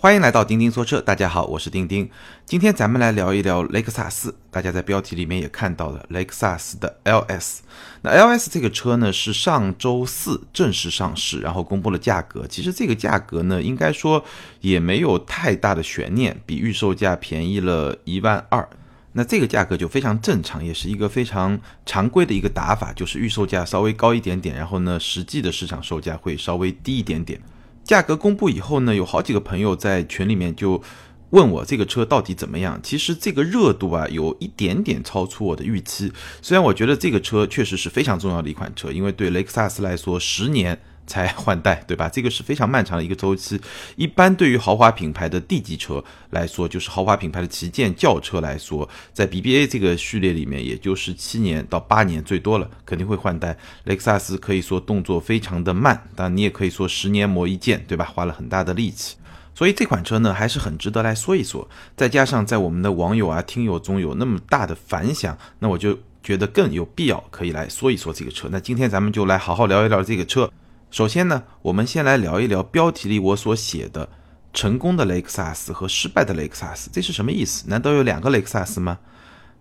[0.00, 2.08] 欢迎来到钉钉说车，大家好，我是钉钉。
[2.46, 4.32] 今天咱们来聊一聊雷克萨斯。
[4.48, 7.58] 大家在标题里面也看到了雷克萨斯的 LS。
[8.02, 12.46] 那 LS 这个车呢是上周四正式上市，然后公布了价格。
[12.46, 14.24] 其实这个价格呢，应该说
[14.60, 18.68] 也没有太大的悬念，比预售价便宜了一万二。
[19.14, 27.40] 那这个价格就非常正常，也是一个非常常规的一个打法，就是预售价稍微高一点点，然后呢，实际的市场售价会稍微低一点点。
[27.88, 30.82] 价格公布以后呢，有好几个朋友在群里面就
[31.30, 32.78] 问我这个车到底怎么样。
[32.82, 36.12] 其实这个热度啊，有一点点超出我的预期。
[36.42, 40.78] 虽然我觉得这个车确实是非常重要的一款车，因为对雷克萨斯来说，十年。
[41.08, 42.08] 才换代，对吧？
[42.08, 43.60] 这个是非常漫长的一个周期。
[43.96, 53.56] 一般对于豪华品牌的 D 级车来说，就是豪华品牌的旗舰轿车来说，在 BBA 这个序列里面，也就是七年到八年最多了，肯定会换代。
[53.84, 58.04] 雷克萨斯可以说动作非常的慢，但你也可以说十年磨一剑，对吧？
[58.04, 59.16] 花了很大的力气，
[59.54, 61.68] 所以这款车呢，还是很值得来说一说。
[61.96, 68.48] 再加上在我们的网友啊、听友中有那么大的反响，那我就觉得更有必要可以来说一说这个车。
[68.50, 70.50] 那今天咱们就来好好聊一聊这个车。
[70.90, 74.08] 首先呢，我们先来聊一聊标题里我所写的
[74.54, 77.64] 成功的雷克萨斯和失败的雷克萨斯，这是什么意思？
[77.68, 78.98] 难道有两个雷克萨斯吗？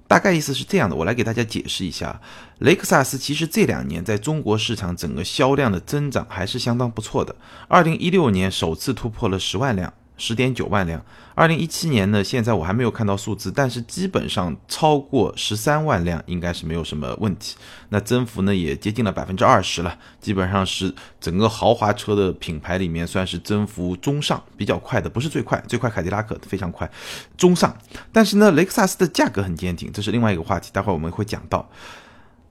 [0.07, 2.21] 大概意思是这样的，我来给大家解释一下。
[2.59, 7.35] 雷克萨斯其实这两年在中国市场整个销量的增长还是相当不错的，
[7.67, 9.93] 二零一六年首次突破了十万辆。
[10.17, 11.03] 十点九万辆，
[11.35, 12.23] 二零一七年呢？
[12.23, 17.55] 现在我还没有看到数字，但是基本上超过十三万辆应该是没有什么问题。
[17.89, 26.89] 那增幅呢也接近了百分之二十了，基本上是整个豪华车的品牌里面算是增幅中上，比较快的，不是最快，最快凯迪拉克非常快，
[27.37, 27.77] 中上。
[28.11, 31.69] 但是呢，雷克萨斯的价格很坚挺，这是另外一个话题，待会儿我们会讲到。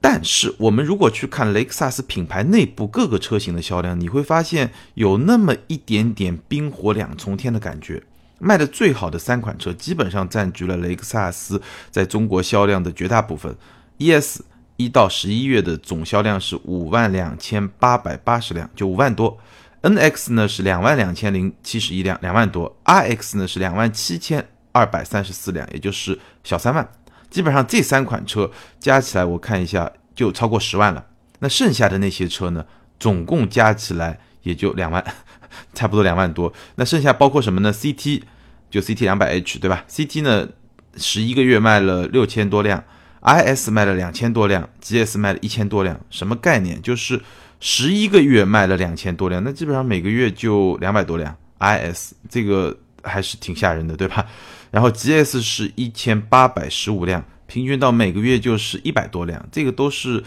[0.08, 8.00] 但是我们如果去看雷克萨斯品牌内部各个车型的销量，你会发现有那么一点点冰火两重天的感觉。
[8.38, 13.52] 卖的最好的三款车基本上占据了雷克萨斯在中国销量的绝大部分。
[13.98, 14.42] ES
[14.76, 19.36] 一到十一月的总销量是五万两千八百八十辆，就五万多。
[19.82, 22.76] NX 呢是两万两千零七十一辆，两万多。
[22.84, 26.88] RX 呢是两万七千二百三十四辆，也就是小三万。
[27.36, 31.04] 基本上这三款车加起来，我看一下就超过十万了。
[31.40, 32.64] 那剩下的那些车呢，
[32.98, 35.04] 总共加起来也就两万，
[35.74, 36.50] 差不多两万多。
[36.76, 38.22] 那剩下包括什么呢？CT
[38.70, 40.48] 就 CT 两百 H 对吧？CT 呢，
[40.96, 42.82] 十一个月卖了六千多辆
[43.20, 46.00] ，IS 卖了两千多辆，GS 卖了一千多辆。
[46.08, 46.80] 什么概念？
[46.80, 47.20] 就是
[47.60, 51.36] 十一个月卖了两千多辆，那基本上每个月就两百多辆。
[51.58, 54.24] IS 这个还是挺吓人的，对吧？
[54.70, 60.22] 然后 GS 是一千八百十五辆，平均到每个月就是一百多辆，这个都是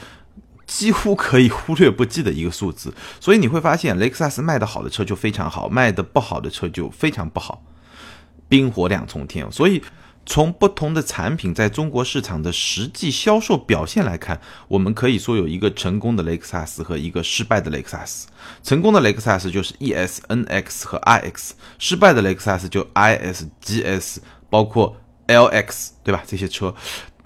[0.65, 2.93] 几乎可以忽略不计的一个数字。
[3.19, 7.63] 所以你会发现，雷克萨斯卖的好的车就非常好，卖的不好的车就非常不好，
[8.47, 9.51] 冰火两重天。
[9.51, 9.81] 所以。
[10.25, 18.27] 从不同的产品在中国市场的实际销售表现来看，我们可以说有一个成功的雷克萨斯和一个失败的雷克萨斯。
[18.63, 24.17] 成功的雷克萨斯就是 ES、NX 和 iX，失败的雷克萨斯就 IS、GS，
[24.51, 24.95] 包括
[25.27, 26.23] LX，对吧？
[26.27, 26.75] 这些车。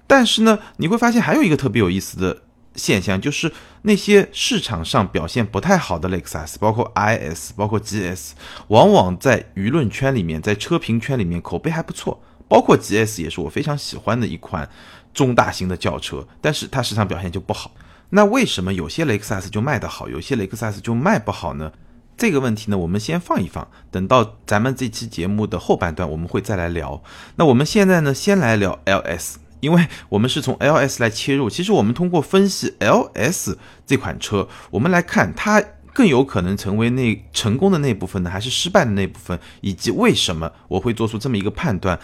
[0.08, 2.44] 但是呢，你会发现还有一个特别有意思的
[2.75, 8.31] 现象，就是那些市场上表现不太好的雷克萨斯，包括 IS、包括 GS，
[8.68, 12.22] 往往在舆论圈里面，在车评圈里面口碑还不错。
[12.53, 14.69] 包括 GS 也是我非常喜欢的一款
[15.12, 17.72] 中大型的轿车，但是它市场表现就不好。
[18.12, 21.72] 那为什么有些雷克萨斯就卖得好，有些雷克萨斯就卖不好呢？
[22.16, 27.02] 这个问题呢，我们先放一放，等到咱们这期节目的后半段，我们会再来聊。
[27.38, 31.50] 那我们现在呢，先来聊 LS，因为我们是从 LS 来切入。
[31.50, 35.59] 其实我们通过分析 LS 这款车，我们来看它
[35.92, 42.00] 更有可能成为那成功的那部分呢，还是失败的那部分，以及为什么我会做出这么一个判断。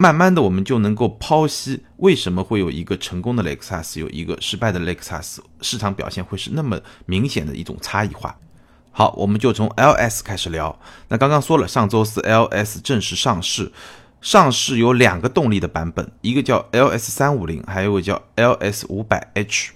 [0.00, 8.38] 慢慢的，我们就能够剖析为什么会有一个成功的雷克萨斯，有一个失败的雷克萨斯，市场表现会是那么明显的一种差异化。
[8.92, 10.78] 好，我们就从 LS 开始聊。
[11.08, 13.72] 那刚刚说了，上周四 LS 正式上市，
[14.20, 19.72] 上市有两个动力的版本，一个叫 LS 三五零，还有一个叫 LS 五百 H。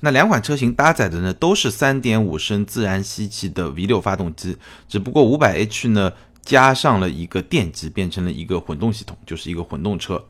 [0.00, 4.56] 那两款车型搭载的呢，都是三点五升自然吸气的 V 六发动机，
[4.88, 6.12] 只不过五百 H 呢。
[6.44, 10.22] 加上了一个电机，变成了一个混动系统，就是一个混动车。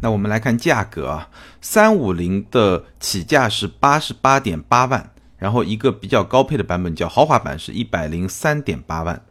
[0.00, 1.28] 那我们来看价格啊，
[1.60, 9.22] 三五零的起价是八十八点八万，然后一个比较高配的版本叫豪华版是一百零三点八万。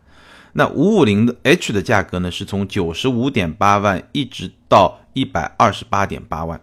[0.53, 6.61] 那五五零的 H 的价格呢，是从九十五点八万一直到一百二十八点八万。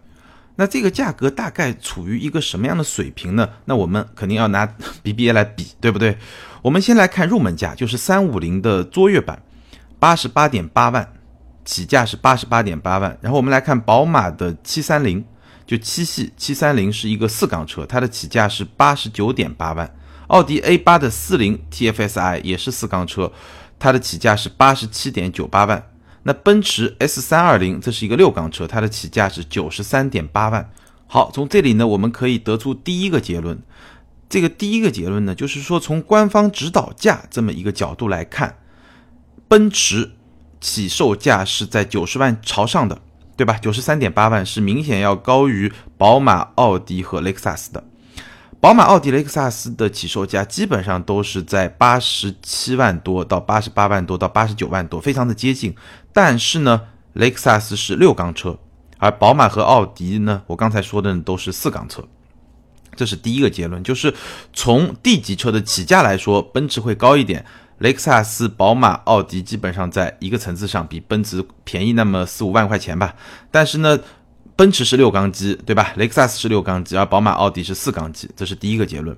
[0.55, 3.47] 那这个价格大概处于一个什么样的水平呢？
[3.65, 4.65] 那我们肯定要拿
[5.03, 6.17] BBA 来比，对不对？
[6.61, 9.41] 我们先来看入门价，就是三五零的卓越版。
[10.01, 11.13] 八十八点八万，
[11.63, 13.15] 起价是八十八点八万。
[13.21, 15.23] 然后我们来看宝马的七三零，
[15.67, 19.93] 就七系七三零是一个四缸车，它的起价是八十九点八万。
[20.25, 23.31] 奥迪 A 八的四零 TFSI 也是四缸车，
[23.77, 25.87] 它的起价是八十七点九八万。
[26.23, 30.67] 那奔驰 S 三二零这是一个六缸车，它的起价是九十三点八万。
[31.05, 33.61] 好，从这里呢，我们可以得出第一个结论。
[34.27, 38.55] 这个第一个结论呢，就是说从官方指导价这么一个角度来看，
[39.51, 40.11] 奔驰
[40.61, 43.01] 起售价是在九十万朝上的，
[43.35, 43.57] 对吧？
[43.61, 47.83] 九十三点八万是明显要高于宝马、奥迪和雷克萨斯的。
[48.61, 55.75] 宝马、奥迪、雷克萨斯的起售价基本上都是在八十七万多到八十八万多到八十九万多，非常的接近。
[56.13, 58.57] 但是呢，雷克萨斯是六缸车，
[58.99, 62.01] 而宝马和奥迪呢，我刚才说的呢都是四缸车。
[62.95, 64.13] 这是第一个结论，就是
[64.53, 67.45] 从 D 级车的起价来说，奔驰会高一点，
[67.81, 73.15] 雷克萨斯、宝马、奥迪基本上在一个层次上，比奔驰便宜那么四五万块钱吧。
[73.49, 73.99] 但是呢，
[74.55, 75.91] 奔驰是六缸机，对吧？
[75.95, 79.17] 雷克萨斯是六缸机，而宝马、奥迪是四缸机，这是第一个结论。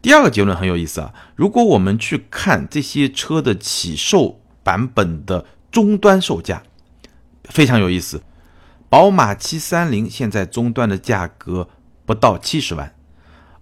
[0.00, 6.62] 第二个结论很有意思啊，如果我们去看这些车的起售版本的终端售价，
[7.50, 8.22] 非常有意思。
[8.88, 11.68] 宝马七三零现在终端的价格
[12.06, 12.94] 不到七十万，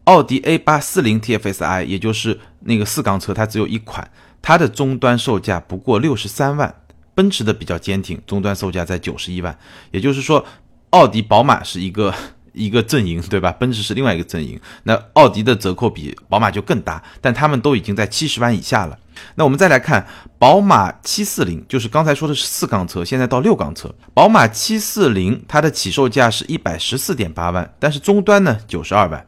[0.04, 4.10] 奥迪 A 八四零 TFSI 也就是那个四缸车，它只有一款，
[4.42, 6.74] 它的终端售价不过六十三万。
[7.14, 9.56] 奔驰的比较坚挺，终端售价在九十一万，
[9.90, 10.44] 也就是说。
[10.90, 12.14] 奥迪、宝马是一个
[12.52, 13.50] 一个阵营，对吧？
[13.52, 14.60] 奔驰是另外一个阵营。
[14.82, 18.98] 那奥迪的折扣比宝马就更大，但他们都已经在七十万以下了。
[19.36, 20.06] 那我们再来看
[20.38, 23.90] 宝马七四零，就是刚才说的是四缸车，现在到六缸车。
[24.12, 29.26] 宝马七四零它的起售价是一百十四点八万，但是终端呢九十二万。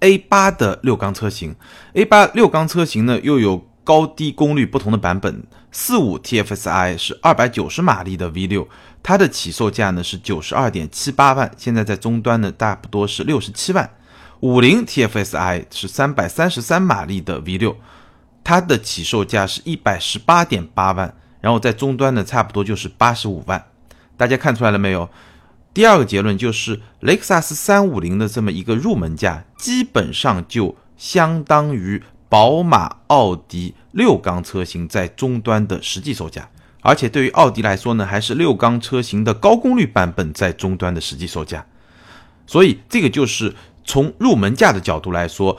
[0.00, 1.56] A 八的六缸车型
[1.94, 5.44] ，A 八六缸车型呢又有高低功率不同的版本。
[5.70, 8.68] 四五 TFSI 是二百九十马力的 V 六。
[9.04, 13.88] 它的起售价呢是九十二点七八万，现在在终端呢差不多是六十七万。
[14.40, 17.76] 五菱 TFSI 是三百三十三马力的 V 六，
[18.42, 23.64] 它的起售价是一百十八点八万，然后在终端呢差不多就是八十五万。
[24.16, 25.08] 大家看出来了没有？
[25.72, 36.48] 第二个结论就是雷克萨斯三五零的这么一个入门价，基本上就相当于宝马、奥迪六缸车型在终端的实际售价。
[36.82, 41.66] 而且对于奥迪来说呢，还是六缸车型的高功率版本在终端的实际售价，
[42.46, 43.52] 所以这个就是
[43.84, 45.58] 从入门价的角度来说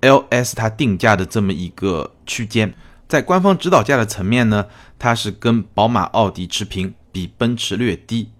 [0.00, 2.74] ，LS 它定价的这么一个区间，
[3.06, 4.66] 在官方指导价的层面呢，
[4.98, 8.30] 它是跟宝马、奥迪持平，比奔驰略低；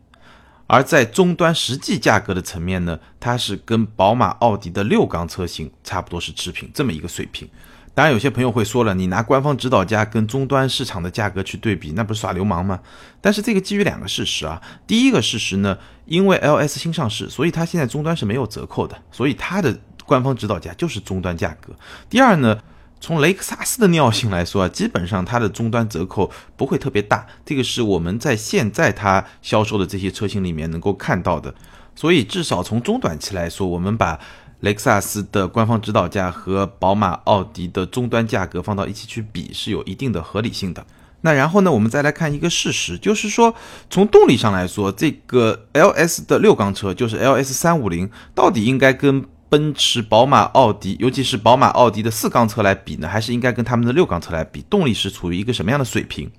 [0.66, 7.49] 而在终端实际价格的层面呢，它是跟宝马、奥迪的六缸车型差不多是持平这么一个水平。
[7.96, 12.81] 当然，有些朋友会说了，你拿官方指导价跟终端市场的价格去对比，那不是耍流氓吗？
[13.20, 14.61] 但是这个基于两个事实啊。
[14.84, 21.72] 第一个事实呢，因为 LS 新上市，所以它现在终端是没有折扣的，所以它的官方指导价就是终端价格。
[22.10, 22.58] 第二呢，
[23.00, 31.55] 从雷克萨斯的尿性来说啊，基本上它的终端折扣不会特别大，这个是我们在现在它销售的这些车型里面能够看到的。
[31.94, 34.20] 所以至少从中短期来说，我们把。
[34.61, 40.87] 雷克萨斯的官方指导价和宝马、奥迪的终端价格放到一起去比是有一定的合理性的。
[41.20, 43.55] 那然后呢，我们再来看一个事实，就是说
[43.91, 54.65] 从动力上来说，这个 LS 的六缸车就是 LS 三五零，到底应该跟奔驰、宝马、奥迪，尤其是宝马、奥迪的四缸车来比呢，还是应该跟他们的六缸车来比？
[54.69, 56.31] 动力是处于一个什么样的水平？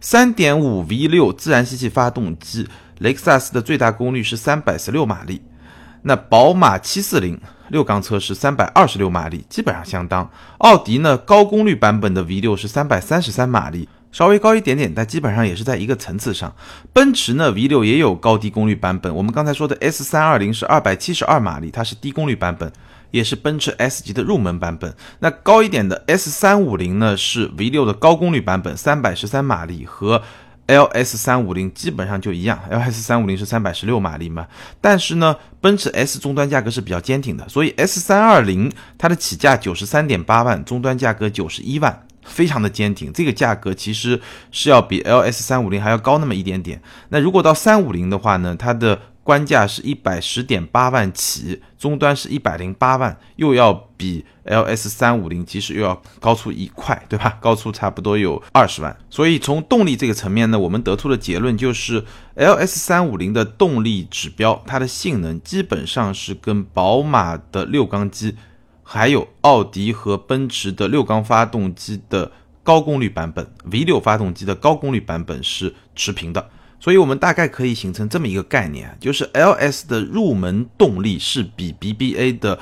[0.00, 2.68] 三点五 V 六自然吸气发动机，
[2.98, 5.40] 雷克萨斯的最大功率是三百十六马力。
[6.02, 10.28] 那宝马七四零六缸车是三百二十六马力，基本上相当。
[10.58, 16.54] 奥迪呢，高功率版本的 V 六是三百三十三马力，稍微高一点点，但基本上也是在一个层次上。
[16.92, 19.12] 奔驰呢，V 六也有高低功率版本。
[19.12, 22.70] 我们刚才说的 S 三二零是二百七十二马力，它是低功率版本，
[23.10, 24.94] 也是奔驰 S 级的入门版本。
[25.18, 30.22] 那高一点的 S 三五零呢，是 V 六的高功率版本，三百十三马力和。
[30.66, 34.46] L S 三五零基本上就一样，L S 三五零是三百十六马力嘛，
[34.80, 46.80] 但是呢，奔驰 S 终端价格是比较坚挺的，所以 S 三二零它的起价九十三点八万，终端价格九十一万，非常的坚挺，这个价格其实是要比 L S 三五零还要高那么一点点。
[47.08, 57.38] 那如果到三五零的话呢，它的官价是一百十点八万起，终端是一百零八万，又要比 L S 三五零其实又要高出一块，对吧？
[57.40, 58.96] 高出差不多有二十万。
[59.08, 68.34] 所以从动力这个层面呢，我们得出的结论就是，L S 三五零的动力指标，它的性能基本上是跟宝马的六缸机，
[68.94, 72.30] 还有奥迪和奔驰的六缸发动机的
[72.62, 76.50] 高功率版本 V6 发动机的高功率版本是持平的。
[76.78, 82.58] 所以，我们大概可以形成这么一个概念，就是 LS 的入门动力是比 BBA 的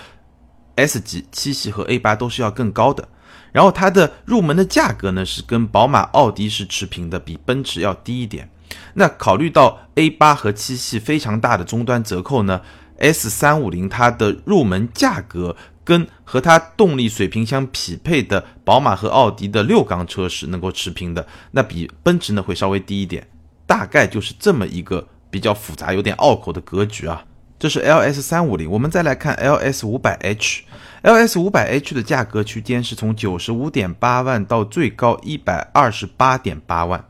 [0.76, 3.08] S 级、七系和 A 八都是要更高的。
[3.50, 8.48] 然后，它的入门的价格呢是跟宝马、奥迪是持平的，比奔驰要低一点。
[8.94, 12.60] 那考虑到 A 八和七系非常大的终端折扣呢
[12.98, 15.56] ，S 三五零它的入门价格
[15.90, 23.26] 跟和它动力水平相匹配的宝马和奥迪的六缸车是能够持平的，那比奔驰呢会稍微低一点。
[23.66, 27.24] 大概就是这么一个比较复杂、有点拗口的格局啊。
[27.58, 37.04] 这是 L S 三五零，我们再来看 L S 五百 H，L S 五百 H 的价格区间是从九十五点八万到最高一百二十八点八万。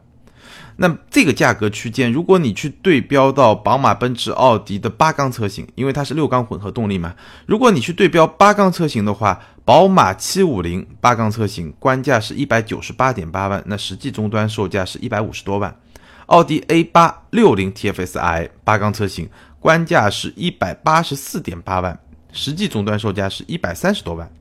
[0.82, 15.76] 那这个价格区间，如果你去对标到宝马、奔驰、奥迪的八缸车型，因为它是六缸混合动力嘛，如果你去对标八缸车型的话，宝马七五零八缸车型官价是一百九十八点八万，那实际终端售价是一百五十多万。
[16.26, 22.00] 奥迪 A 八六零 TFSI 八缸车型官价是一百八十四点八万，
[22.32, 24.32] 实际终端售价是一百三十多万。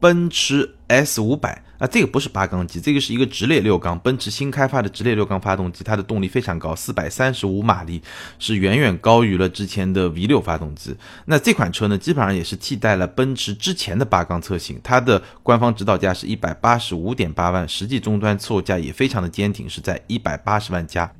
[0.00, 8.02] 奔驰 S 五百啊，这个不是八缸机，这个是一个直列六缸，奔驰新开发的直列六缸发动机，它的动力非常高，四百三十五马力，
[8.40, 10.96] 是远远高于了之前的 V 六发动机。
[11.26, 21.10] 那这款车呢，基本上也是替代了奔驰之前的八缸车型，它的官方指导价是一百八十五点八万，实际终端售价也非常的坚挺，是在一百八十万加。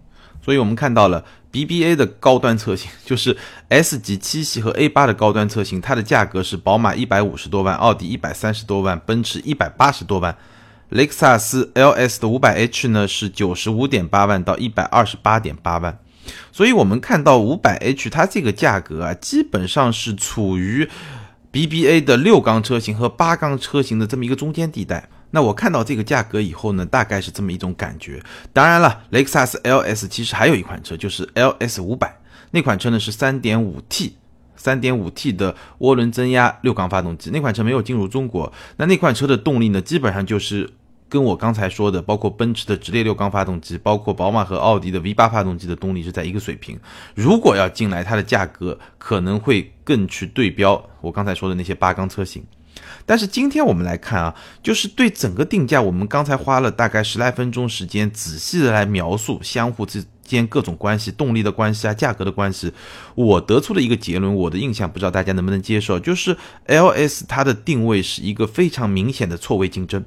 [0.43, 3.37] 所以我们看到了 BBA 的高端车型， 就是
[3.69, 10.37] S 级七系和 A 八的高端车型，它的价格是宝马一百五十多万，奥迪一百三十多万，奔驰一百八十多万，
[10.89, 15.99] 雷克萨斯 LS 的五百 H 呢是九十五点八万到一百二十八点八万。
[16.53, 20.89] 所以我们看到五百 H 它这个价格啊，基本上是处于
[21.53, 25.09] BBA 的六缸车型和八缸车型的这么一个中间地带。
[25.31, 28.21] 那我看到这个价格以后呢，大概是这么一种感觉。
[28.53, 32.19] 当然了，雷克萨斯 LS 其实还有一款车，就是 LS 五百
[32.51, 38.53] 那款车呢是 3.5T，3.5T 的涡轮增压六缸发动机，那款车没有进入中国。
[38.77, 40.69] 那那款车的动力呢，基本上就是
[41.09, 46.79] 跟我刚才说的，包括奔驰的直列六缸发动机，包括宝马和奥迪的 V8 发动机的动力是在一个水平。
[47.15, 52.45] 如果要进来，它的价格可能会更去对标我刚才说的那些八缸车型。
[53.07, 62.73] 但是今天我们来看啊，就是对整个定价，我们刚才花了大概十来分钟时间，仔细的来描述相互之间各种关系、动力的关系啊、价格的关系。
[63.17, 66.37] 我得出的一个结论，我的印象不知道大家能不能接受，就是
[66.67, 70.05] L S 它的定位是一个非常明显的错位竞争，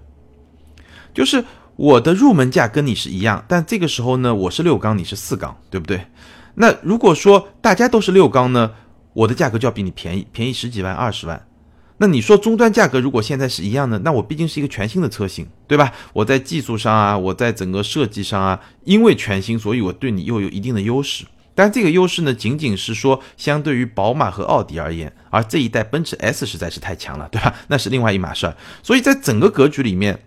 [1.13, 1.43] 就是
[1.75, 6.05] 我的入门价跟你是一样，但这个时候呢，我是六缸，你是四缸，对不对？
[6.55, 8.71] 那如果说大家都是六缸呢，
[9.11, 11.45] 我的价格就要比你便宜，便宜十几万、二十万。
[12.03, 15.89] 那你说终端价格如果现在是一样的，那我毕竟是一个全新的车型，对吧？
[16.11, 21.23] 我在技术上啊，我在整个设计上啊，因为全新，所以我对你又有一定的优势。
[21.55, 27.55] 但这个优势呢，仅仅是说相对于宝马和奥迪而言，而这一代奔驰 S 实在是太强了，对吧？
[27.69, 28.57] 那是另外一码事儿。
[28.81, 30.19] 所以在整个格局里面，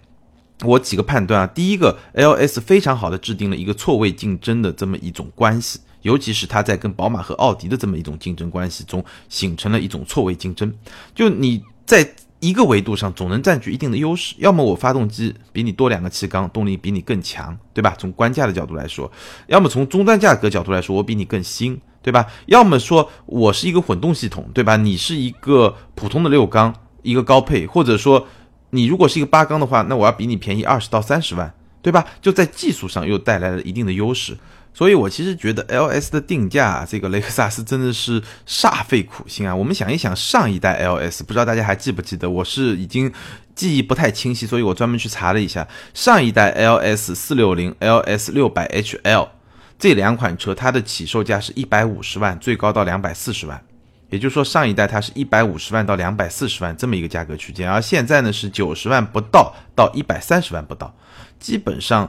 [0.65, 5.81] 我几个判断啊，第一个，LS 非常好的制定了一个错位竞争的这么一种关系。
[6.07, 10.73] 尤其是它在跟宝马和奥迪的这么一种竞争关系中，形成了一种错位竞争。
[11.17, 12.09] 就你在
[12.39, 17.93] 一个维度上总能占据一定的优势，要么我发动机比你多两个气缸，动力比你更强，对吧？
[17.99, 19.11] 从官价的角度来说，
[19.49, 22.25] 要么从终端价格角度来说，我比你更新，对吧？
[22.47, 24.77] 要么说我是一个混动系统，对吧？
[24.77, 26.73] 你是一个普通的六缸，
[27.03, 28.29] 一个高配，或者说
[28.71, 32.07] 你如果是一个八缸的话，那我要比你便宜二十到三十万，对吧？
[32.21, 34.37] 就在技术上又带来了一定的优势。
[34.77, 39.57] 所以，我其实觉得 L S 的定价，这个雷克萨斯真的是煞费苦心啊。
[39.57, 42.29] 我们想一想，上一代 L S，不知道大家还记不记得？
[42.29, 43.11] 我是已经
[43.55, 49.31] 记忆不太清晰，所以我专门去查了一下，上一代 L S 四六零、L S 六百 H L
[49.79, 53.59] 这两款车，它的起售价是一百五十万，最高到两百四十万。
[54.11, 60.95] 也就是说，上一代它是一百五十万到两百四十万这么一个价格区间，而现在呢是九十万不到到一百三十万不到，
[61.41, 62.07] 基本上。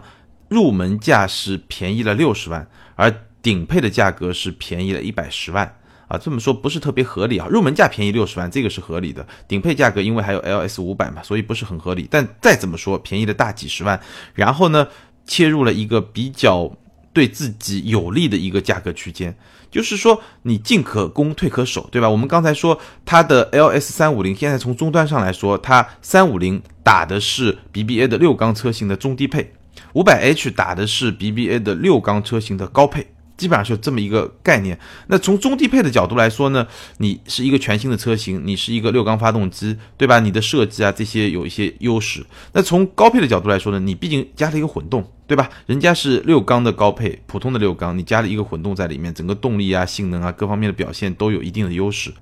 [0.50, 5.78] 入门价是便宜了六十万，而顶配的价格是便宜了一百十万
[6.08, 7.48] 啊，这么说不是特别合理啊。
[7.50, 9.26] 入门价便宜六十万，这个是合理的。
[9.48, 12.08] 顶配价格因为还有 LS 五百嘛，所以不是很合理。
[12.10, 14.00] 但再怎么说，便宜了大几十万。
[14.34, 14.88] 然后呢，
[15.26, 16.72] 切入了一个比较
[17.12, 19.36] 对自己有利的一个价格区间，
[19.70, 22.10] 就是说你进可攻，退可守，对吧？
[22.10, 29.54] 我们刚才说它的 LS 三五零，现在从终端上来说，它三五零打的是 BBA 的六缸车型的中低配。
[29.98, 34.78] 五百 H 打的是 BBA 的六缸车型的高配，基本上是这么一个概念。
[35.08, 36.68] 那从中低配的角度来说呢，
[37.00, 40.20] 你是一个全新的车型，你是一个六缸发动机，对吧？
[40.20, 42.24] 你的设计啊这些有一些优势。
[42.54, 45.50] 那从高配的角度来说呢，你毕竟加了一个混动，对吧？
[45.66, 52.14] 人家是六缸的高配，普通的六缸，你加了一个混动在里面，整个动力啊、性能啊各方面的表现都有一定的优势。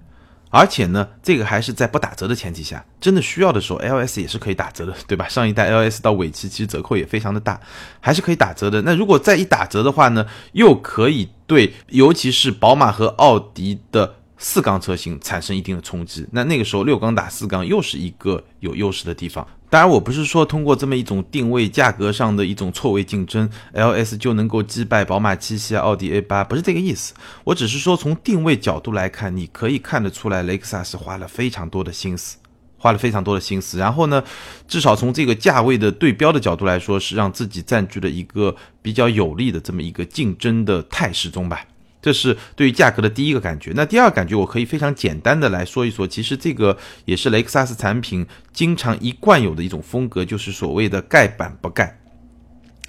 [0.49, 5.27] 而且呢，这个还是在不打折的前提下，真的需要的时候，LS 也是可以打折的， 对吧？
[5.27, 7.59] 上一代 LS 到尾期其实折扣也非常的大，
[7.99, 8.81] 还是可以打折的。
[8.83, 14.15] 那如果再一打折的话呢，又可以对，尤其是宝马和奥迪的。
[14.37, 19.47] 四缸车型产生一定的冲击，那那个时候六缸打四缸又是一个有优势的地方。
[19.67, 27.13] 当然，我不是说通过这么一种定位价格上的一种错位竞争，LS 就能够击败宝马七系、奥迪 A 八，不是这个意思。
[27.43, 32.38] 我只是说从定位角度来看，你可以看得出来，雷克萨斯花了非常多的心思，
[32.77, 33.77] 花了非常多的心思。
[33.77, 34.24] 然后呢，
[34.67, 41.65] 至少从这个价位的对标的角度来说，是让自己占据了一个比较有利的这么一个竞争的态势中吧。
[42.05, 43.71] 这是对于价格的第一个感觉。
[43.74, 46.05] 那第二感觉，我可以非常简单的来说一说。
[46.05, 51.97] 其实这个也是雷克萨斯产品经常一贯有的一种风格，就是所谓的盖板不盖。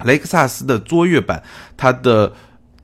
[0.05, 1.41] 雷克萨斯的卓越版，
[1.75, 2.31] 它的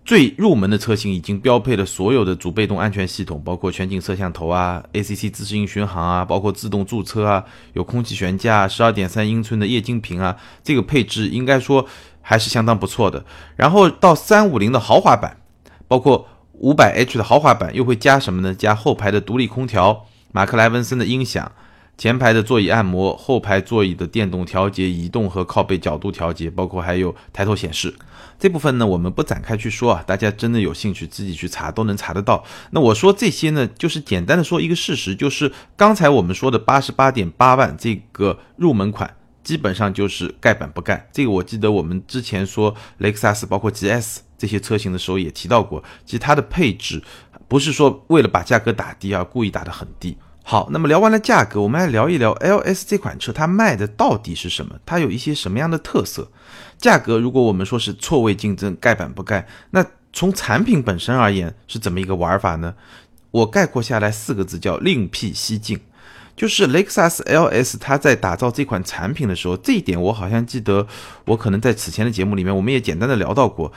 [0.04, 11.86] 最入门的车型已经标配了所有的主被动安全系统，包括全景摄像头啊、ACC 自适应巡航啊，包括自动驻车啊，有空气悬架、十二点三英寸的液晶屏啊，这个配置应该说
[12.24, 13.24] 还是相当不错的。
[13.56, 15.38] 然后到三五零的豪华版。
[15.94, 18.52] 包括五百 H 的豪华版又会加什么呢？
[18.52, 21.52] 加后排的独立空调、马克莱文森的音响、
[22.00, 27.94] 前排的座椅按摩、后排座椅的电动调节、移动和靠背角度调节，包括还有抬头显示。
[28.40, 32.44] 这部分呢，我们不展开去说啊，大家真的有兴趣自己去查都能查得到。
[32.72, 41.08] 那我说这些呢，就是简单的说一个事实，就是刚才我们说的八十八点八万这个入门款，基本上就是盖板不盖。
[41.14, 44.22] 这个我记得我们之前说雷克萨斯包括 GS。
[44.44, 47.02] 这些车型的时候也提到过，其实它的配置
[47.48, 50.18] 不是说为了把价格打低而，故意打得很低。
[50.44, 54.76] 好，那么聊完了价格，我们来聊一聊 LS 这款车它卖的到底是什么？
[54.86, 56.30] 它有一些什么样的特色？
[56.78, 62.76] 价格如果我们说是错位竞争，盖板不盖，那从产品本身而言是怎么一个玩法呢？
[63.32, 65.80] 我概括下来四个字叫另辟蹊径。
[66.36, 70.88] 就是雷克萨斯 LS，它在打造这款产品的时候，这一点我好像记得，
[71.26, 73.72] 我可能在此前的节目里面，我们也简单的聊到过。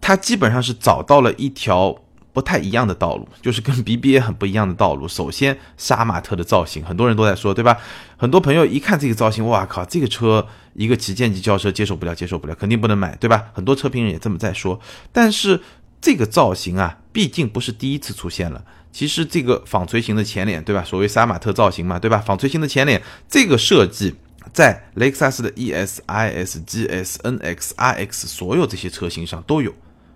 [0.00, 1.94] 它基本上是找到了一条
[2.32, 5.08] 不太一样的道路，就是跟 BBA 很不一样的道路。
[5.08, 7.76] 首先，杀马特的造型，很多人都在说，对吧？
[8.16, 13.46] 很多朋友一看这个造型，哇靠，这个车一个旗舰级轿车接受不了，接受不了，肯定不能买，对吧？
[13.52, 14.78] 很多车评人也这么在说。
[15.12, 15.60] 但是
[16.00, 18.64] 这个造型啊，毕竟不是第一次出现了。
[18.92, 20.82] 其实这个纺锤型的前脸，对吧？
[20.84, 22.18] 所谓杀马特造型嘛，对吧？
[22.18, 24.14] 纺锤型的前脸，这个设计。
[24.50, 29.70] 在雷克萨斯的 ES、IS、GS、NX、RX 所有这些车型上都有，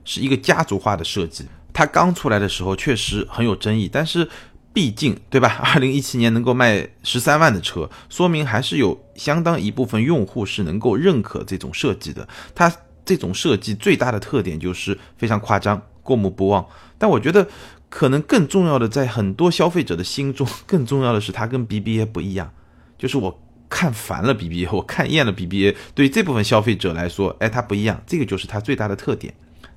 [0.05, 1.47] 是一个家族化的设计。
[1.73, 4.29] 它刚出来的时候确实很有争议，但是
[4.73, 5.61] 毕竟对吧？
[5.75, 12.29] 二零一七年能够卖十三万的车，说明还是有相当一部分用户是能够认可这种设计的。
[12.55, 12.73] 它
[13.05, 16.67] 这种设计最大的特点就是非常夸张、过目不忘。
[16.99, 17.49] 但我觉得
[17.89, 22.53] 可能更重要的，在很多消费者的心中， 更重要的是它跟 BBA 不一样，
[22.99, 23.39] 就是我。
[23.75, 25.75] 看烦了 BBA，我看厌了 BBA。
[25.95, 29.33] 对于这部分消费者来说，哎，它不一样，这个就是它最大的特点。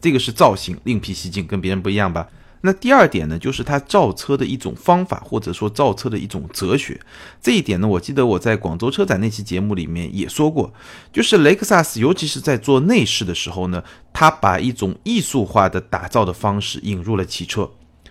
[0.06, 2.28] 这个是造型另辟蹊径，跟别人不一样吧？
[2.62, 7.02] 那第二点呢，就是它造车的一种方法，或者说造车的一种哲学。
[7.42, 10.72] 这一点呢，我记得我在广州车展那期节目里面也说过，
[11.12, 17.68] 就是雷克萨斯，尤其是在做内饰的时候呢，它把一种艺术化的打造的方式引入了汽车，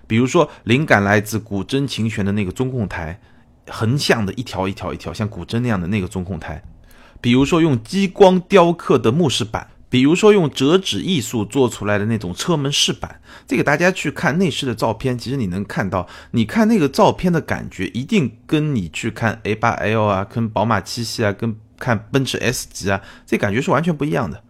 [0.09, 3.21] 比如说灵感来自古筝琴弦的那个中控台。
[3.67, 6.63] 横向的一条一条一条，像古筝那样的那个中控台，
[7.23, 24.43] 比如说用激光雕刻的木饰板，比如说用折纸艺术做出来的那种车门饰板，这个大家去看内饰的照片，其实你能看到，你看那个照片的感觉，一定跟你去看 A8L 啊，跟宝马七系啊，跟看奔驰 S 级啊，这感觉是完全不一样的，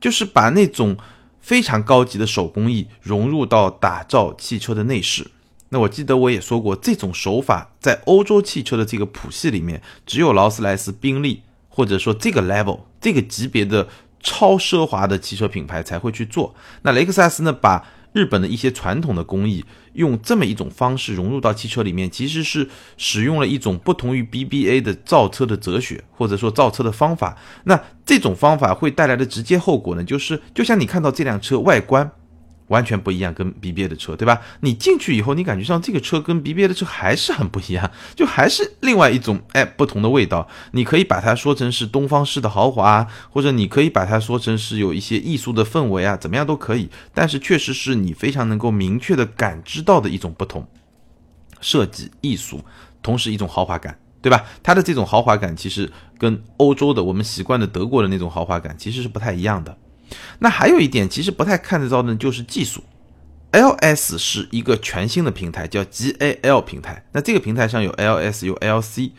[0.00, 0.96] 就是把那种
[1.40, 5.32] 非常高级的手工艺融入到打造汽车的内饰。
[5.70, 13.88] 那我记得我也说过，这种手法在欧洲汽车的这个谱系里面，只有劳斯莱斯、宾利，或者说这个 level、这个级别的
[14.22, 16.54] 超奢华的汽车品牌才会去做。
[16.82, 27.36] 那雷克萨斯呢，把日本的一些传统的工艺，用这么一种方式融入到汽车里面，其实是使用了一种不同于 BBA 的造车的哲学，或者说造车的方法。
[27.64, 32.10] 那这种方法会带来的直接后果呢，就是就像你看到这辆车外观。
[32.72, 34.40] 完全不一样，跟 BBA 的车，对吧？
[34.60, 40.48] 你进去以后，你感觉上这个车跟 BBA 的车还是很不一样， 就还是另外一种哎不同的味道。
[40.72, 46.88] 你可以把它说成是东方式的豪华，或者你可以把它说成是有一些艺术的氛围啊，怎么样都可以。
[47.12, 50.66] 但是确实是你非常能够明确的感知到的一种不同，
[51.60, 52.64] 设计艺术，
[53.02, 54.44] 同时一种豪华感，对吧？
[54.62, 59.76] 它的这种豪华感其实跟欧洲的我们习惯的德国的那种豪华感其实是不太一样的。
[60.38, 62.82] 那还有一点，其实不太看得到的，就是技术。
[63.52, 67.04] LS 是一个全新的平台，叫 GAL 平台。
[67.12, 69.10] 那这个平台上有 LS，有 LC。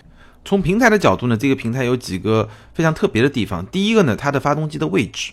[0.44, 3.66] 从平台的角度呢，这个平台有几个非常特别的地方。
[3.68, 5.32] 第一个呢，它的发动机的位置，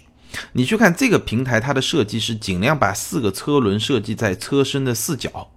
[0.52, 5.50] 你去看这个平台，它的设计是尽量把四个车轮设计在车身的四角，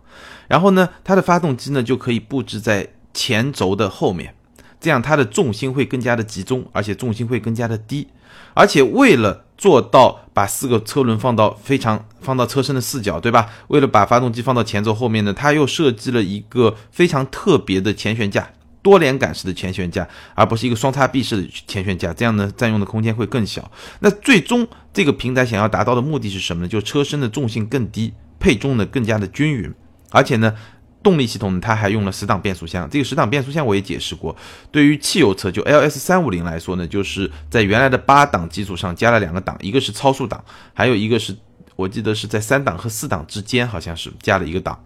[0.48, 4.34] 然后呢，它的发动机呢就可以布置在前轴的后面，
[4.80, 8.08] 这样它的重心会更加的集中，而且重心会更加的低。
[8.56, 13.49] 而且为了做到把四个车轮放到非常放到车身的四角，对吧？
[13.69, 23.71] 为了把发动机放到前轴后面呢，它又设计了一个非常特别的前悬架，多连杆式的前悬架，而不是一个双叉臂式的前悬架，这样呢占用的空间会更小。
[24.02, 26.67] 那最终这个平台想要达到的目的是什么呢？
[26.67, 29.73] 就车身的重心更低，配重呢更加的均匀，
[30.12, 30.54] 而且呢。
[31.04, 32.89] 动力系统，它还用了十档变速箱。
[32.89, 34.36] 这个十档变速箱我也解释过。
[34.72, 41.36] 对于汽油车，就 L S 三五零来说呢，就是在原来的八档基础上加了两个档，一个是超速档，还有一个是
[41.76, 44.82] 我记得是在三档和四档之间，好像是加了一个档。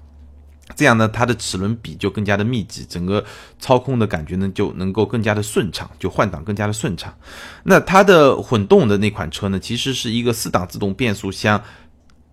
[0.75, 3.23] 这样呢，它的齿轮比就更加的密集，整个
[3.57, 7.15] 操控的感觉呢就能够更加的顺畅，就换挡更加的顺畅。
[7.63, 11.63] 那它的混动的那款车呢，其实是一个四档自动变速箱，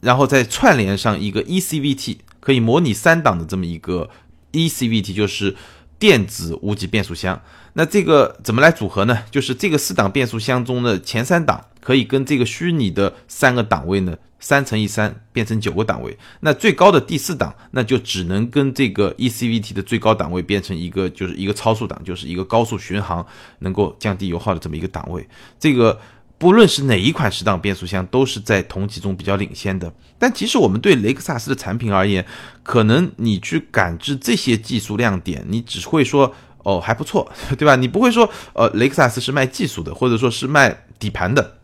[0.01, 2.19] 然后再串联上一个 E C V T。
[2.45, 4.11] 可以模拟三档的这么一个
[4.51, 5.57] E C V T，就是
[5.99, 7.41] 电子无级变速箱。
[7.73, 9.19] 那这个怎么来组合呢？
[9.31, 16.19] 就是这个四档变速箱中的前三档可以跟这个虚拟的三个档位呢，三乘以三变成九个档位。
[16.41, 23.27] 那最高的第四档，那就只能跟这个 E C V T 的最高档位变成一个，就是一个超速档，就是一个高速巡航
[23.61, 25.27] 能够降低油耗的这么一个档位。
[25.59, 25.99] 这个。
[26.37, 29.93] 不论是哪一款十档变速箱，都是在同级中比较领先的。
[30.19, 32.25] 但其实我们对雷克萨斯的产品而言，
[32.63, 37.77] 可能你去感知这些技术亮点，你只会说哦还不错，对吧？
[37.77, 41.59] 你不会说呃雷克萨斯是卖技术的，或者说是卖底盘的。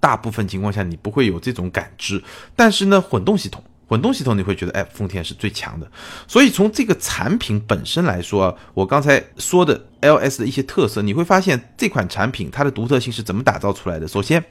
[0.00, 2.22] 大部分情况下你不会有这种感知。
[2.54, 3.62] 但是呢，混动系统。
[3.88, 5.90] 混动系统你会觉得，哎，丰田是最强的。
[6.26, 14.08] 所以从这个产品本身来说，我刚才说的 LS 的一些特色，你会发现这款产品它的独特性是怎么打造出来的。
[14.08, 14.44] 首先，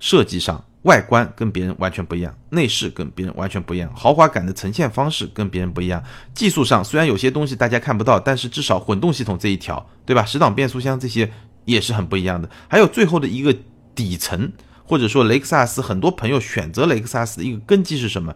[0.00, 6.02] 设计上外观跟别人完全不一样，内饰跟别人完全不一样，豪华感的呈现方式跟别人不一样。
[6.34, 10.24] 技术上虽然有些东西大家看不到，但是至少混动系统这一条，对吧？
[10.24, 11.30] 十档变速箱这些
[11.64, 12.50] 也是很不一样的。
[12.68, 13.56] 还有最后的一个
[13.94, 14.52] 底层，
[14.84, 18.34] 或者说雷克萨斯很多朋友选择雷克萨斯的一个根基是什么？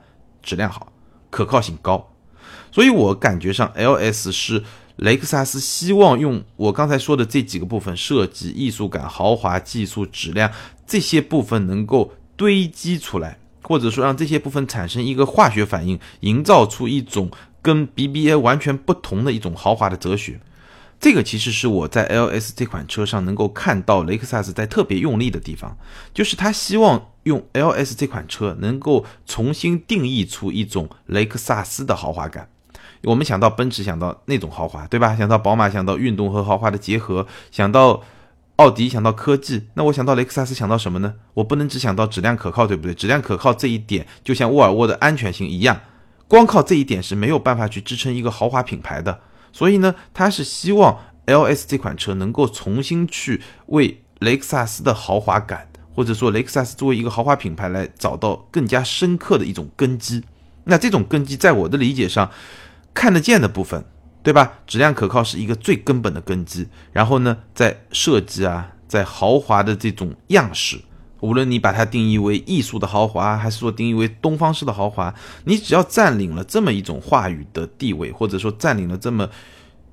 [0.49, 0.91] 质量好，
[1.29, 2.11] 可靠性高，
[2.73, 4.65] 所以我感觉上 L S 是
[4.97, 10.51] 雷克萨斯希望用我刚才说的这几个部分设计、艺术感、豪华、技术、质量
[10.87, 17.31] 这些部分能够堆积出来，或者说让这些部分产生一个化学反应，营造出一种
[17.61, 20.41] 跟 B B A 完全不同的一种豪华的哲学。
[21.01, 25.77] 这个其实是我在 L S 这款车上能够看到雷克萨斯在特别用力的地方，
[26.13, 32.49] 就是他希望用 L S 这款车能够重新定义出一种雷克萨斯的豪华感。
[33.05, 35.15] 我们想到奔驰，想到那种豪华，对吧？
[35.15, 38.03] 想到宝马，想到运动和豪华的结合；想到
[38.57, 39.69] 奥迪，想到科技。
[39.75, 41.15] 那我想到雷克萨斯，想到什么呢？
[41.35, 42.93] 我不能只想到质量可靠，对不对？
[42.93, 45.81] 质量可靠这一点，就像沃尔沃的安全性一样，
[46.27, 49.21] 光靠这一点是没有办法去支撑一个豪华品牌的。
[49.59, 60.23] 所以呢，他是希望 L S 这款车能够重新去为雷克萨斯的豪华感，或者说雷克萨斯作为一个豪华品牌来找到更加深刻的一种根基。
[60.63, 62.31] 那这种根基，在我的理解上，
[62.95, 63.85] 看得见的部分，
[64.23, 64.61] 对吧？
[64.65, 66.69] 质量可靠是一个最根本的根基。
[66.93, 70.79] 然后呢，在设计啊，在豪华的这种样式。
[71.21, 79.29] 无论你把它定义为艺术的豪华，还是说定义为东方式的豪华，你只要占领了这么一种话语的地位，或者说占领了这么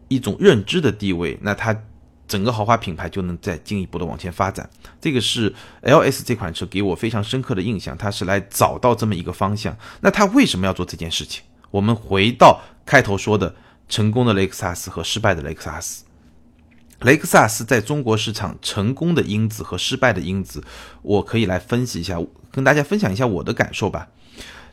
[0.08, 1.76] 一种认知的地位，那它
[2.28, 4.70] 整个豪华品牌就能再进一步的往前发展。
[5.02, 9.76] 这个是 L S 这款车给我非常深刻的印象，它是来找到这么一个方向。
[10.02, 11.44] 那它为什么要做这件事情？
[11.72, 13.54] 我们回到开头说的，
[13.90, 16.05] 成功的雷克萨斯和失败的雷克萨斯。
[17.02, 20.64] 雷克萨斯在中国市场成功的因子和失败的因子，
[21.02, 22.20] 我可以来分析一下，
[22.52, 24.08] 跟大家分享一下我的感受吧。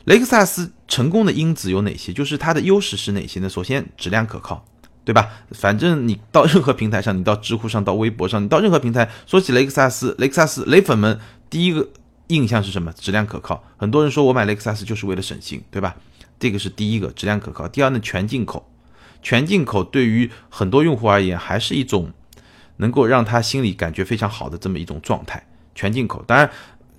[0.05, 2.11] 雷克萨斯成功的因子有哪些？
[2.11, 3.47] 就是它的优势是哪些呢？
[3.47, 4.65] 首先，质量可靠，
[5.05, 5.29] 对吧？
[5.51, 11.89] 反正你到任何平台上，你到知乎上，到微博上，你到任何平台说起雷克萨斯，雷克萨斯雷粉们第一个
[12.27, 12.91] 印象是什么？
[12.93, 13.63] 质量可靠。
[13.77, 15.95] 很多人说我买雷克萨斯就是为了省心，对吧？
[16.39, 17.67] 这个是第一个，质量可靠。
[17.67, 18.69] 第二呢，全进口，
[19.23, 22.11] 全进口对于很多用户而言还是一种
[22.77, 25.43] 能够让他心里感觉非常好的这么一种状态。
[25.73, 26.47] 全进口，当然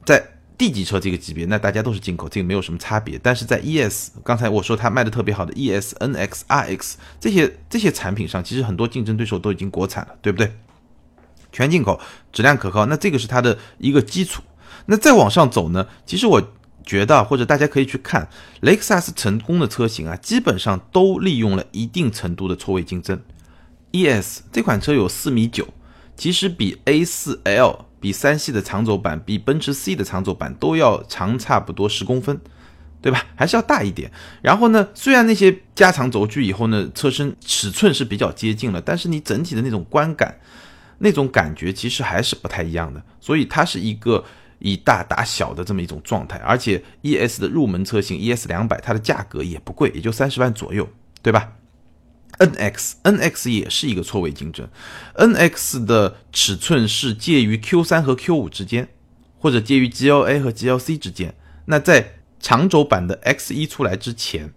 [0.04, 0.20] 在
[0.56, 3.18] D 级车这个级别，那大家都是进口，这个没有什么差别。
[3.22, 10.52] 但是在 ES，刚才我说它卖的特别好的 ES、NX、RX 这些这些产品上，其实很多竞争对手都已经国产了，对不对？
[11.52, 12.00] 全进口，
[12.32, 14.42] 质量可靠，那这个是它的一个基础。
[14.86, 15.86] 那再往上走呢？
[16.06, 16.42] 其实我
[16.84, 18.28] 觉得，或者大家可以去看
[18.60, 23.20] 雷克萨斯成功的车型啊，基本上都利用了一定程度的错位竞争。
[23.92, 25.66] ES 这款车有四米九，
[26.16, 32.38] 其实比 A4L、比三系的长轴版、比奔驰 C 的长轴版都要长差不多十公分，
[33.00, 33.24] 对吧？
[33.34, 34.10] 还是要大一点。
[34.42, 40.38] 然后呢，虽然那些加长轴距以后呢，车身尺寸是比较接近了，但是你整体的那种观感、
[40.98, 43.02] 那种感觉其实还是不太一样的。
[43.20, 44.24] 所以它是一个。
[44.58, 50.88] 以大打小的这么一种状态，而且 ES 的入门车型 ES 两百，它的价格也不贵，也就三十万左右，
[51.22, 51.52] 对吧
[52.38, 54.68] ？NX NX 也是一个错位竞争
[55.14, 58.88] ，NX 的尺寸是介于 Q 三和 Q 五之间，
[59.38, 61.34] 或者介于 GLA 和 GLC 之间。
[61.66, 64.52] 那在长轴版的 X 一出来之前，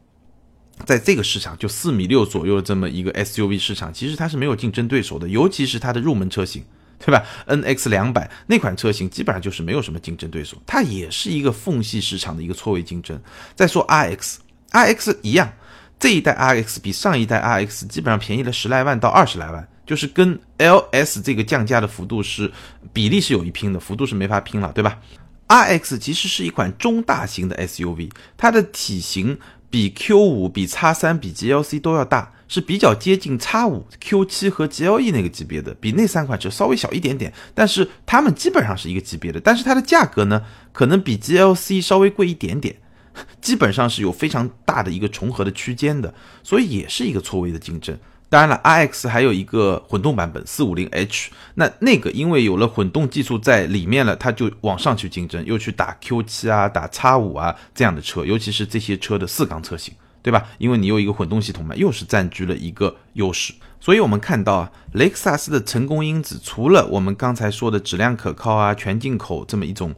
[0.85, 6.63] 在这个市场就四米六左右的这么一个 SUV 市场，其实它是没有竞争对手的，尤其是它的入门车型。
[6.99, 13.19] 对吧？N X 两百那款车型基本上就是没有什么竞争对手，它也是一个缝隙市场的一个错位竞争。
[13.55, 15.53] 再说 R X，R X 一样，
[15.99, 22.51] 这一代 R X 比上一代 R X 基本上便宜了十来万到二十来万，就是跟 L S 这个降价的幅度是
[22.91, 24.99] 比例是有一拼的，幅度是没法拼了，对吧
[25.47, 29.37] ？R X 其实是一款中大型的 S U V，它的体型
[29.69, 32.33] 比 Q 五、比 X 三、比 G L C 都要大。
[32.47, 39.39] 是比较接近 X 五、Q 七和 GLE 那个级别的，比那三款车稍微小一点点，但是它们基本上是一个级别的。
[39.39, 42.75] 但是它的价格呢，可能比 GLC 稍微贵一点点，
[43.41, 47.97] 基本上是有非常大的一个重合的区间的，所以也是一个错位的竞争。
[48.29, 59.93] 当然了，RX 还有一个混动版本 450H，那那个因为有了混动技术在里面了，它就往上去竞争，又去打 Q 七啊、打 X 五啊这样的车，尤其是这些车的四缸车型。
[60.27, 60.45] 对吧？
[60.57, 63.53] 因为你有一个混动系统嘛，又是占据了一个优势。
[63.79, 69.95] 所以，我们看到啊，雷克萨斯的成功因子，除了我们刚才说的质量可靠啊、全进口这么一种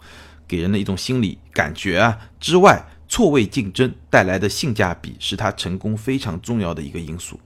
[0.48, 7.40] 给人的一种心理感觉啊之外，错位竞争带来的性价比是它成功非常重要的一个因素。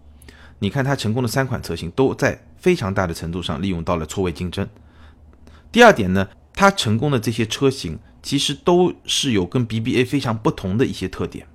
[0.59, 4.67] 你看，它成功的三款车型都在非常大的程度上利用到了错位竞争。
[5.71, 11.47] 第二点呢，它成功的这些车型其实都是有跟 BBA 非常不同的一些特点。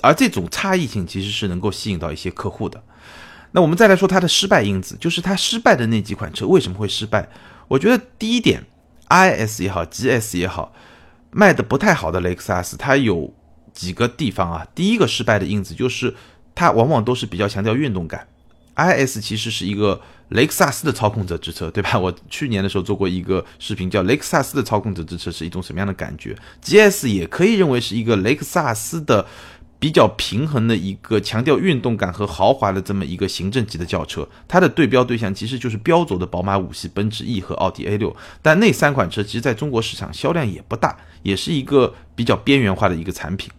[0.00, 2.82] 而这种差异性其实是能够吸引到一些客户的。
[3.52, 7.28] 那我们再来说它的失败因子，就是它失败的那几款车为什么会失败？
[7.68, 8.64] 我觉得第一点
[9.10, 10.72] ，IS 也好，GS 也好，
[11.30, 13.34] 卖的不太好的雷克萨斯，它有
[13.74, 14.66] 几个地方啊。
[14.74, 16.14] 第一个失败的因子就是
[16.54, 18.26] 它往往都是比较强调运动感。
[18.74, 20.00] IS 其实是一个
[20.30, 21.96] 雷克萨斯的操控者之车，对吧？
[22.00, 29.26] 我去年的时候做过一个视频，叫雷克萨斯的操控者之车是一种什么样的感觉？GS 也可以认为是一个雷克萨斯的。
[29.82, 38.14] 比较平衡的一个强调运动感和豪华的这么一个行政级的轿车，它的对标对象其实就是标轴的宝马五系、奔驰 E 和奥迪 A 六。
[38.40, 43.50] 但那三款车其实在中国市场销量也不大，也是一个比较边缘化的一个产品。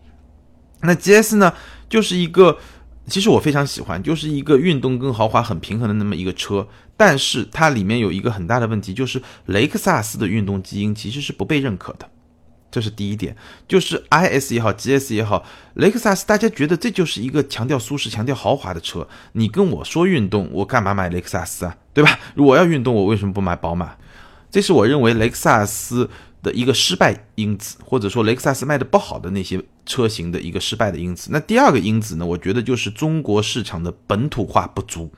[0.80, 1.54] 那 GS 呢，
[1.90, 2.58] 就是一个
[3.08, 6.66] 其实我非常喜欢，就是一个运动跟豪华很平衡的那么一个车。
[6.96, 12.10] 但是它里面有一个很大的问题，就是雷克萨斯的运动基因其实是不被认可的。
[12.74, 19.08] 这是第一点，就是 I S 也好，G S 也好，雷克萨斯，大家觉得这就是一个强调舒适、强调豪华的车。
[19.34, 21.78] 你跟我说运动，我干嘛买雷克萨斯啊？
[21.94, 22.20] 对吧？
[22.36, 23.96] 我要运动，我为什么不买宝马？
[24.50, 26.10] 这是我认为雷克萨斯
[26.42, 31.30] 的一个失败因子，或者说雷克萨斯卖的不好的那些车型的一个失败的因子。
[31.32, 32.26] 那第二个因子呢？
[32.26, 35.12] 我觉得就是中国市场的本土化不足。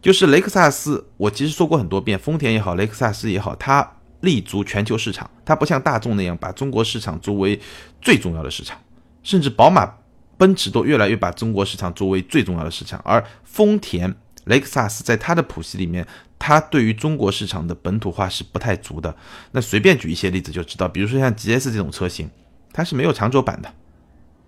[0.00, 3.96] 就是雷克萨斯，我其实说过很多遍，丰田也好，雷克萨斯也好，它。
[4.20, 7.60] 立足全球市场，它不像大众那样把中国市场作为
[8.00, 8.78] 最重要的市场，
[9.22, 9.94] 甚至宝马、
[10.36, 13.00] 奔驰都越来越把中国市场作为最重要的市场。
[13.04, 16.06] 而丰田、雷克萨斯在它的谱系里面，
[16.38, 19.14] 它对于中国市场的本土化是不太足的。
[19.52, 22.30] 那随便举一些例子就知道，比如说像 GS 这种车型，
[22.72, 23.72] 它是没有长轴版的，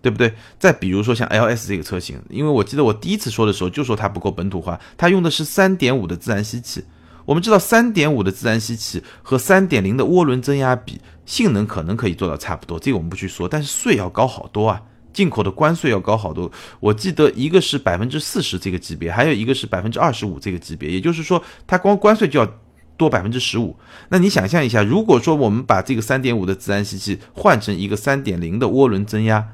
[0.00, 0.34] 对不对？
[0.58, 6.84] 再比如说像 LS 这个车型，因为我记得我第一次说的时候就说它不够本土化，它用的是3.5的自然吸气。
[7.24, 13.48] 我们知道，三点五的自然吸气和三点零的涡轮增压比，性能可能可以做到差不多，这个我们不去说。
[13.48, 14.82] 但是税要高好多啊，
[15.12, 16.50] 进口的关税要高好多。
[16.80, 22.60] 我记得一个是百分之四十这个级别，还有一个是百分之二十五这个级别，也就是说，它光关税就要
[22.96, 23.76] 多百分之十五。
[24.08, 29.48] 那你想象一下，如果说我们把这个三点五的自然吸气换成一个三点零的涡轮增压，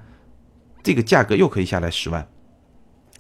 [0.82, 2.26] 这个价格又可以下来十万，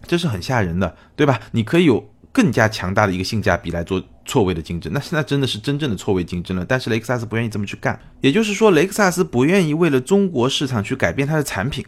[0.06, 1.40] 这是很吓人的，对吧？
[1.52, 6.64] 你可以有更加强大的一个性价比来做错位的竞争，那现在真的是真正的错位竞争了。
[6.64, 11.84] 但是雷克萨斯不愿意这么去干，也就是说，雷克萨斯不愿意为了中国市场去改变它的产品。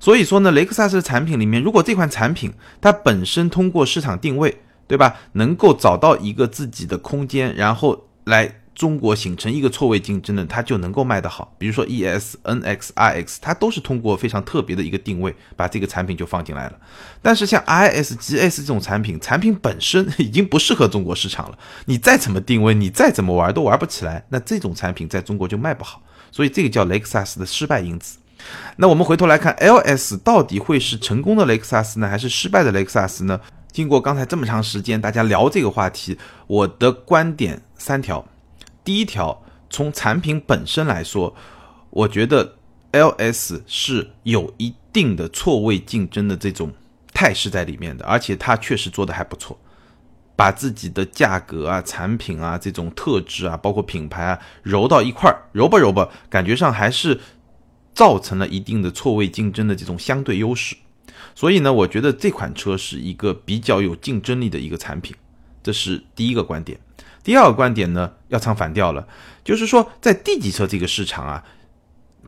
[0.00, 11.52] 所以说呢，雷克萨斯的产品里面，如果这款产品它本身通过市场定位，对吧，能够找到一个自己的空间，然后来中国形成一个错位竞争的，它就能够卖得好。
[11.58, 16.78] 比如说 E S N X R X，它都是通过非常特别的一个定位，把这个产品就放进来了。
[17.20, 26.00] 但是像 I S G S 这种产品，产品本身已经不适合中国市场了，你再怎么定位，你再怎么玩都玩不起来，那这种产品在中国就卖不好。
[26.30, 28.18] 所以这个叫雷克萨斯的失败因子。
[28.76, 33.40] 那我们回头来看，LS 到底会是成功的雷克萨斯呢，还是失败的雷克萨斯呢？
[33.72, 38.24] 经过刚才这么长时间大家聊这个话题，我的观点三条。
[38.88, 41.36] 第一条，从产品本身来说，
[41.90, 42.56] 我觉得
[42.92, 46.72] LS 是有一定的错位竞争的这种
[47.12, 49.58] 态势在里面的，而且它确实做的还不错，
[50.34, 57.20] 把自己的价格啊、产品啊、这种特质啊，包括品牌啊揉到一块儿，揉吧揉吧，感觉上还是。
[57.92, 60.76] 造成了一定的错位竞争的这种相对优势，
[61.34, 65.14] 所以呢，我觉得这款车是一个比较有竞争力的一个产品，
[65.62, 66.78] 这是第一个观点。
[67.28, 69.06] 第二个观点呢，要唱反调了，
[69.44, 71.44] 就是说在 D 级车这个市场啊，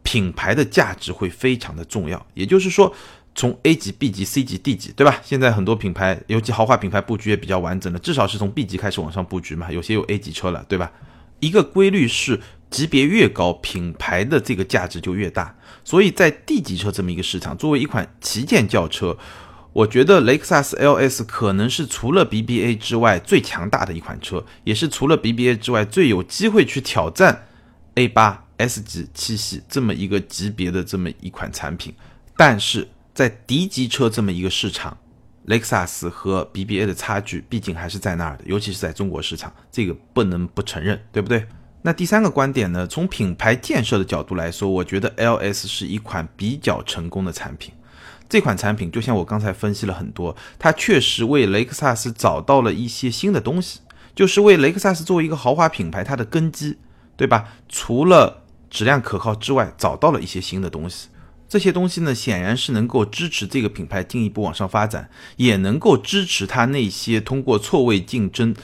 [0.02, 2.26] 品牌的价值会非常的重要。
[2.34, 2.94] 也就是说，
[3.34, 5.18] 从 A 级、B 级、C 级、D 级，对吧？
[5.22, 10.92] 现在很多品牌，尤其豪华品牌布局也比较完整了，至少是从 B 级开始往上布局嘛，有些有 A 级车了，对吧？
[11.38, 12.38] 一个规律是。
[12.68, 15.56] 级别越高，品牌的这个价值就越大。
[15.82, 19.18] 所以在 D 级车这么一个市场，作为一款旗舰轿车，
[19.72, 27.46] 我觉得雷克萨斯 LS 可能是除了 BBA 之外最强大的一款车，也是除了 BBA 之外最有机会去挑战
[27.94, 31.94] A8、S 级、七系这么一个级别的这么一款产品。
[32.37, 34.98] 但是在 D 级车这么一个市场，
[35.44, 41.46] 雷克萨斯和 BBA 的差距毕竟还是在那儿的，尤其是在中国市场，这个不能不承认，对不对？
[41.83, 42.87] 那第三个观点呢？
[42.87, 47.72] 从品牌建设的角度来说，我觉得 LS 是一款比较成功的产品。
[48.31, 53.81] 这款产品就像我刚才分析了很多，它确实为雷克萨斯找到了一些新的东西，
[54.14, 56.79] 就是为雷克萨斯作为一个豪华品牌它的根基，
[57.16, 57.49] 对吧？
[57.69, 61.09] 除了质量可靠之外，找到了一些新的东西。
[61.49, 68.55] 这些东西呢，显然是能够支持这个品牌进一步往上发展，也能够支持它那些通过错位竞争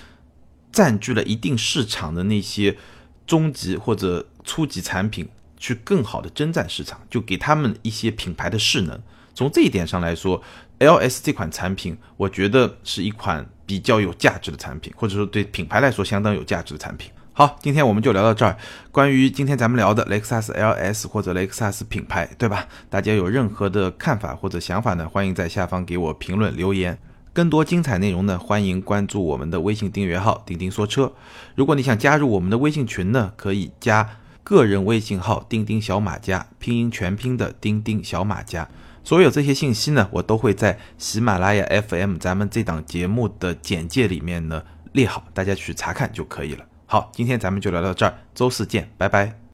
[0.71, 2.79] 占据了一定市场的那些。
[3.27, 9.03] 中级或者初级产品去更好的征战市场，就给他们一些品牌的势能。
[9.37, 10.43] 从这一点上来说
[10.79, 17.11] ，LS 这款产品，我觉得是一款比较有价值的产品，或者说对品牌来说相当有价值的产品。
[17.35, 18.57] 好，今天我们就聊到这儿。
[18.91, 22.67] 关于今天咱们聊的雷克萨斯 LS 或者雷克萨斯品牌，对吧？
[22.89, 25.07] 大家有任何的看法或者想法呢？
[25.07, 26.99] 欢迎在下方给我评论留言。
[27.35, 31.13] 更多精彩内容呢，欢迎关注我们的微信订阅号“钉钉说车”。
[31.55, 34.09] 如果你想加入我们的微信群呢，可以加
[34.43, 38.67] 个人微信号“钉钉小马甲”，拼音全拼的“钉钉小马甲”。
[39.07, 44.65] 所有这些信息呢，我都会在喜马拉雅 FM 咱们这档节目的简介里面呢
[44.95, 46.65] 列好，大家去查看就可以了。
[46.87, 49.46] 好，今天咱们就聊到这儿，周四见，拜拜。